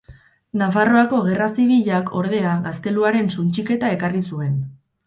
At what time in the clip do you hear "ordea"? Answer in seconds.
2.23-2.57